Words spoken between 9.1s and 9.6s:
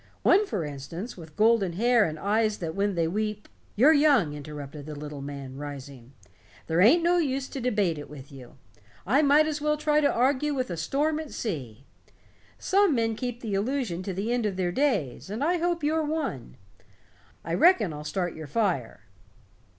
might